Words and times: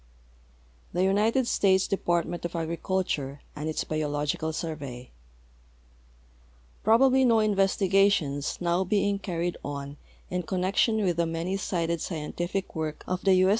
THE 0.93 1.03
UNITED 1.03 1.45
STATES 1.45 1.87
DEPARTMENT 1.87 2.43
OF 2.43 2.55
AGRICULTURE 2.55 3.41
AND 3.55 3.69
ITS 3.69 3.83
BIOLOGICAL 3.83 4.51
SURVEY 4.51 5.11
Probably 6.83 7.23
no 7.23 7.37
investigations 7.37 8.57
now 8.59 8.83
being 8.83 9.19
carried 9.19 9.57
on 9.63 9.97
in 10.31 10.41
connec 10.41 10.77
tion 10.77 11.03
with 11.03 11.17
the 11.17 11.27
many 11.27 11.55
sided 11.55 12.01
scientific 12.01 12.75
work 12.75 13.03
of 13.07 13.21
the 13.25 13.35
U. 13.35 13.49
S. 13.49 13.49